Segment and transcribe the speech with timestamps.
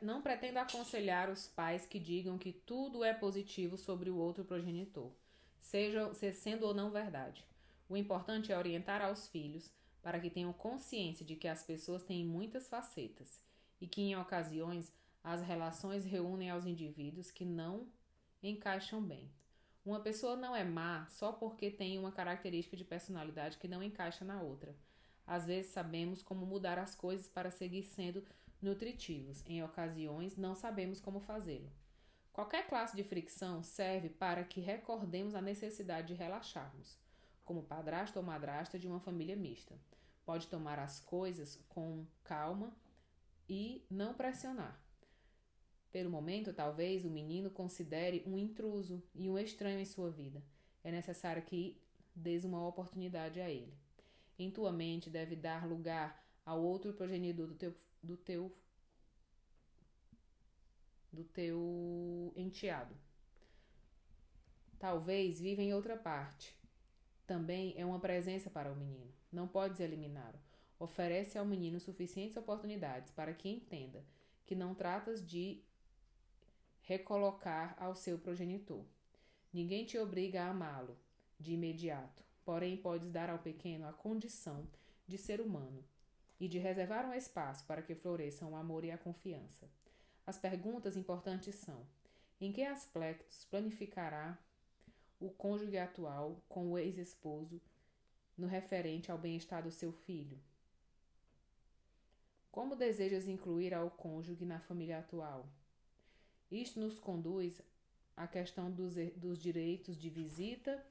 [0.00, 5.12] Não, pretendo aconselhar os pais que digam que tudo é positivo sobre o outro progenitor,
[5.60, 7.44] seja sendo ou não verdade.
[7.88, 9.70] O importante é orientar aos filhos
[10.02, 13.42] para que tenham consciência de que as pessoas têm muitas facetas
[13.80, 17.86] e que, em ocasiões, as relações reúnem aos indivíduos que não
[18.42, 19.30] encaixam bem.
[19.84, 24.24] Uma pessoa não é má só porque tem uma característica de personalidade que não encaixa
[24.24, 24.74] na outra.
[25.26, 28.24] Às vezes sabemos como mudar as coisas para seguir sendo
[28.60, 29.42] nutritivos.
[29.46, 31.70] Em ocasiões, não sabemos como fazê-lo.
[32.32, 36.98] Qualquer classe de fricção serve para que recordemos a necessidade de relaxarmos,
[37.44, 39.78] como padrasto ou madrasta de uma família mista.
[40.24, 42.74] Pode tomar as coisas com calma
[43.48, 44.80] e não pressionar.
[45.90, 50.42] Pelo momento, talvez o menino considere um intruso e um estranho em sua vida.
[50.82, 51.78] É necessário que
[52.16, 53.81] des uma oportunidade a ele.
[54.42, 58.52] Em tua mente deve dar lugar ao outro progenitor do teu, do teu
[61.12, 62.96] do teu enteado.
[64.78, 66.56] Talvez viva em outra parte.
[67.26, 69.12] Também é uma presença para o menino.
[69.30, 70.40] Não podes eliminá-lo.
[70.78, 74.04] Oferece ao menino suficientes oportunidades para que entenda
[74.44, 75.62] que não tratas de
[76.80, 78.84] recolocar ao seu progenitor.
[79.52, 80.98] Ninguém te obriga a amá-lo
[81.38, 84.66] de imediato, porém podes dar ao pequeno a condição
[85.06, 85.84] de ser humano
[86.40, 89.68] e de reservar um espaço para que floresçam o amor e a confiança.
[90.26, 91.86] As perguntas importantes são:
[92.40, 94.38] em que aspectos planificará
[95.20, 97.60] o cônjuge atual com o ex-esposo
[98.36, 100.38] no referente ao bem-estar do seu filho?
[102.50, 105.48] Como desejas incluir ao cônjuge na família atual?
[106.50, 107.62] Isto nos conduz
[108.16, 110.84] à questão dos, dos direitos de visita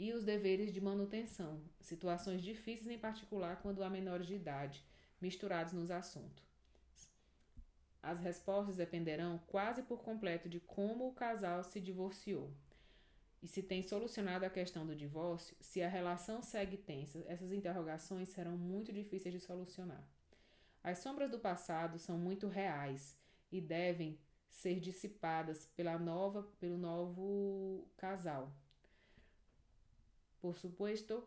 [0.00, 4.82] e os deveres de manutenção, situações difíceis em particular quando há menores de idade
[5.20, 6.42] misturados nos assuntos.
[8.02, 12.50] As respostas dependerão quase por completo de como o casal se divorciou
[13.42, 15.54] e se tem solucionado a questão do divórcio.
[15.60, 20.02] Se a relação segue tensa, essas interrogações serão muito difíceis de solucionar.
[20.82, 23.18] As sombras do passado são muito reais
[23.52, 24.18] e devem
[24.48, 28.50] ser dissipadas pela nova, pelo novo casal.
[30.40, 31.22] Por suposto,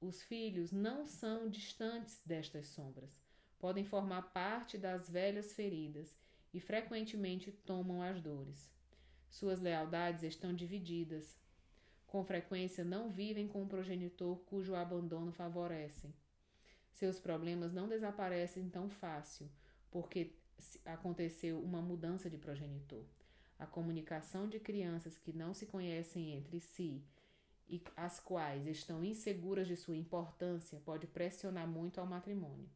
[0.00, 3.18] os filhos não são distantes destas sombras.
[3.58, 6.16] Podem formar parte das velhas feridas
[6.52, 8.70] e frequentemente tomam as dores.
[9.30, 11.36] Suas lealdades estão divididas.
[12.06, 16.12] Com frequência não vivem com o progenitor cujo abandono favorecem.
[16.92, 19.48] Seus problemas não desaparecem tão fácil,
[19.90, 20.34] porque
[20.84, 23.04] aconteceu uma mudança de progenitor.
[23.58, 27.02] A comunicação de crianças que não se conhecem entre si
[27.68, 32.68] e as quais estão inseguras de sua importância pode pressionar muito ao matrimônio.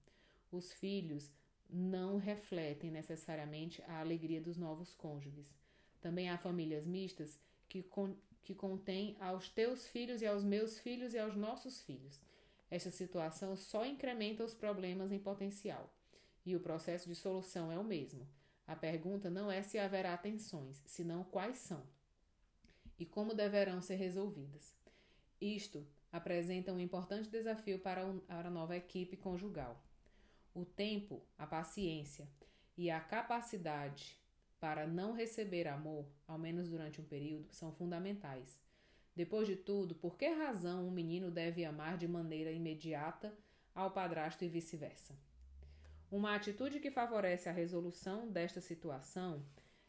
[0.50, 1.30] Os filhos
[1.68, 5.52] não refletem necessariamente a alegria dos novos cônjuges.
[6.00, 7.38] Também há famílias mistas
[7.68, 12.22] que, con que contêm aos teus filhos e aos meus filhos e aos nossos filhos.
[12.70, 15.92] Esta situação só incrementa os problemas em potencial
[16.44, 18.26] e o processo de solução é o mesmo.
[18.66, 21.82] A pergunta não é se haverá tensões, senão quais são
[22.98, 24.74] e como deverão ser resolvidas.
[25.40, 29.82] Isto apresenta um importante desafio para a nova equipe conjugal.
[30.54, 32.28] O tempo, a paciência
[32.76, 34.18] e a capacidade
[34.58, 38.58] para não receber amor, ao menos durante um período, são fundamentais.
[39.14, 43.32] Depois de tudo, por que razão um menino deve amar de maneira imediata
[43.74, 45.14] ao padrasto e vice-versa?
[46.10, 49.44] Uma atitude que favorece a resolução desta situação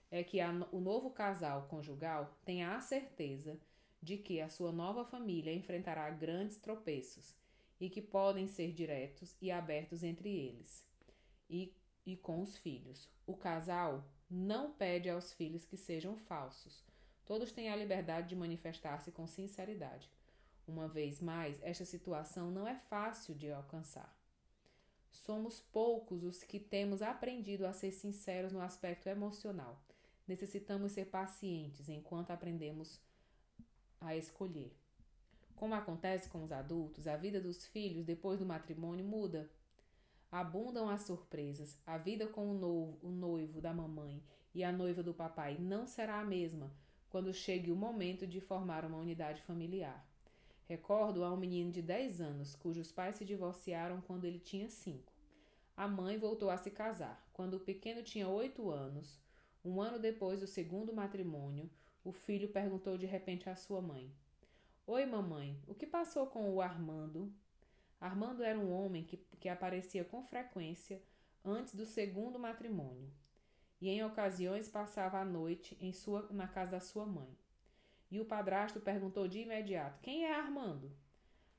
[0.10, 3.60] é que a, o novo casal conjugal tenha a certeza
[4.02, 7.36] de que a sua nova família enfrentará grandes tropeços
[7.80, 10.86] e que podem ser diretos e abertos entre eles
[11.50, 11.74] e,
[12.06, 13.10] e com os filhos.
[13.26, 16.84] O casal não pede aos filhos que sejam falsos.
[17.26, 20.10] Todos têm a liberdade de manifestar-se com sinceridade.
[20.68, 24.14] Uma vez mais, esta situação não é fácil de alcançar.
[25.12, 29.82] Somos poucos os que temos aprendido a ser sinceros no aspecto emocional.
[30.28, 33.00] Necessitamos ser pacientes enquanto aprendemos
[34.02, 34.76] a escolher.
[35.56, 39.50] Como acontece com os adultos, a vida dos filhos depois do matrimônio muda.
[40.32, 41.80] Abundam as surpresas.
[41.86, 44.22] A vida com o, novo, o noivo da mamãe
[44.54, 46.72] e a noiva do papai não será a mesma
[47.10, 50.06] quando chegue o momento de formar uma unidade familiar.
[50.66, 55.12] Recordo a um menino de 10 anos cujos pais se divorciaram quando ele tinha 5.
[55.76, 57.26] A mãe voltou a se casar.
[57.32, 59.20] Quando o pequeno tinha 8 anos,
[59.68, 61.70] um ano depois do segundo matrimônio,
[62.04, 64.10] o filho perguntou de repente à sua mãe:
[64.86, 67.32] Oi, mamãe, o que passou com o Armando?
[68.00, 71.02] Armando era um homem que, que aparecia com frequência
[71.44, 73.12] antes do segundo matrimônio,
[73.82, 77.38] e em ocasiões passava a noite em sua, na casa da sua mãe.
[78.10, 80.90] E o padrasto perguntou de imediato: Quem é Armando?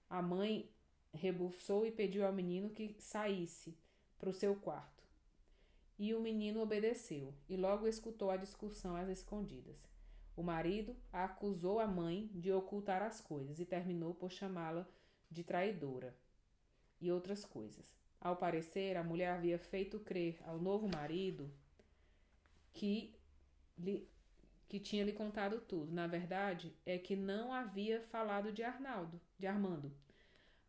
[0.08, 0.70] A mãe
[1.12, 3.76] rebuçou e pediu ao menino que saísse
[4.18, 4.97] para o seu quarto.
[5.98, 9.84] E o menino obedeceu, e logo escutou a discussão às escondidas.
[10.36, 14.86] O marido acusou a mãe de ocultar as coisas e terminou por chamá-la
[15.28, 16.16] de traidora
[17.00, 17.92] e outras coisas.
[18.20, 21.52] Ao parecer, a mulher havia feito crer ao novo marido
[22.72, 23.12] que,
[23.76, 24.08] lhe,
[24.68, 25.92] que tinha lhe contado tudo.
[25.92, 29.92] Na verdade, é que não havia falado de Arnaldo, de Armando.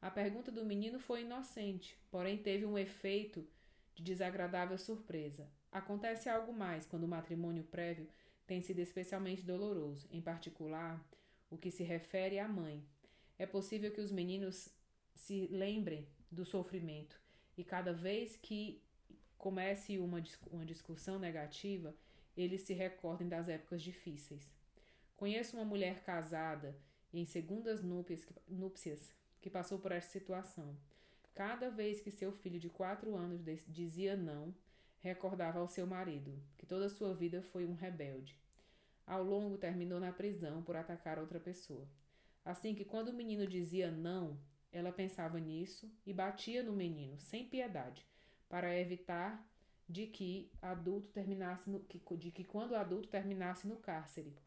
[0.02, 3.48] A pergunta do menino foi inocente, porém teve um efeito
[3.96, 5.50] de desagradável surpresa.
[5.72, 8.08] Acontece algo mais quando o matrimônio prévio
[8.48, 11.04] tem sido especialmente doloroso, em particular
[11.50, 12.84] o que se refere à mãe.
[13.38, 14.70] É possível que os meninos
[15.14, 17.20] se lembrem do sofrimento
[17.58, 18.82] e cada vez que
[19.38, 20.22] comece uma,
[20.52, 21.96] uma discussão negativa,
[22.36, 24.50] eles se recordem das épocas difíceis.
[25.16, 26.76] Conheço uma mulher casada
[27.14, 30.76] em segundas núpcias, que passou por essa situação.
[31.34, 34.54] Cada vez que seu filho de quatro anos dizia não,
[35.00, 38.38] recordava ao seu marido que toda a sua vida foi um rebelde.
[39.06, 41.88] Ao longo, terminou na prisão por atacar outra pessoa.
[42.46, 44.40] Assim que, quando o menino dizia não,
[44.72, 48.06] ela pensava nisso e batia no menino, sem piedade,
[48.48, 49.48] para evitar
[49.88, 54.38] de que adulto terminasse no, de que quando o adulto terminasse no cárcere.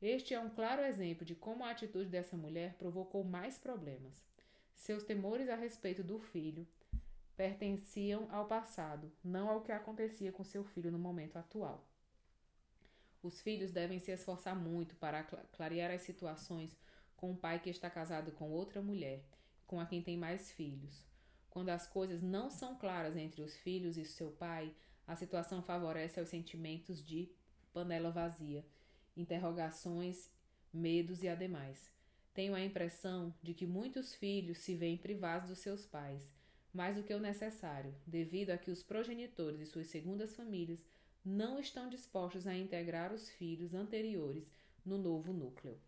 [0.00, 4.24] Este é um claro exemplo de como a atitude dessa mulher provocou mais problemas.
[4.80, 6.66] Seus temores a respeito do filho
[7.36, 11.86] pertenciam ao passado, não ao que acontecia com seu filho no momento atual.
[13.22, 15.22] Os filhos devem se esforçar muito para
[15.52, 16.74] clarear as situações
[17.14, 19.22] com o pai que está casado com outra mulher
[19.66, 21.06] com a quem tem mais filhos.
[21.50, 24.74] Quando as coisas não são claras entre os filhos e seu pai,
[25.06, 27.30] a situação favorece aos sentimentos de
[27.70, 28.64] panela vazia,
[29.14, 30.30] interrogações,
[30.72, 31.99] medos e ademais.
[32.32, 36.28] Tenho a impressão de que muitos filhos se veem privados dos seus pais,
[36.72, 40.84] mais do que o necessário, devido a que os progenitores e suas segundas famílias
[41.24, 44.50] não estão dispostos a integrar os filhos anteriores
[44.84, 45.78] no novo núcleo.